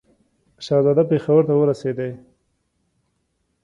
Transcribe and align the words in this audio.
شهزاده 0.65 1.03
پېښور 1.11 1.41
ته 1.47 1.53
ورسېدی. 1.55 2.11